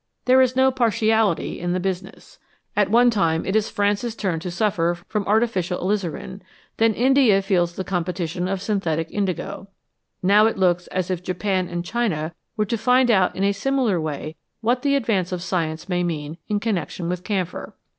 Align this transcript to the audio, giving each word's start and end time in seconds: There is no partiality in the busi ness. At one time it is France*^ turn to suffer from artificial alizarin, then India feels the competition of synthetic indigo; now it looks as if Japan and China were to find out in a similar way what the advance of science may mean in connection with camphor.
There 0.25 0.41
is 0.41 0.55
no 0.55 0.71
partiality 0.71 1.59
in 1.59 1.73
the 1.73 1.79
busi 1.79 2.01
ness. 2.01 2.39
At 2.75 2.89
one 2.89 3.11
time 3.11 3.45
it 3.45 3.55
is 3.55 3.69
France*^ 3.69 4.17
turn 4.17 4.39
to 4.39 4.49
suffer 4.49 4.97
from 5.07 5.27
artificial 5.27 5.77
alizarin, 5.79 6.41
then 6.77 6.95
India 6.95 7.39
feels 7.43 7.75
the 7.75 7.83
competition 7.83 8.47
of 8.47 8.63
synthetic 8.63 9.11
indigo; 9.11 9.67
now 10.23 10.47
it 10.47 10.57
looks 10.57 10.87
as 10.87 11.11
if 11.11 11.21
Japan 11.21 11.67
and 11.67 11.85
China 11.85 12.33
were 12.57 12.65
to 12.65 12.79
find 12.79 13.11
out 13.11 13.35
in 13.35 13.43
a 13.43 13.51
similar 13.51 14.01
way 14.01 14.35
what 14.61 14.81
the 14.81 14.95
advance 14.95 15.31
of 15.31 15.43
science 15.43 15.87
may 15.87 16.01
mean 16.03 16.39
in 16.49 16.59
connection 16.59 17.07
with 17.07 17.23
camphor. 17.23 17.75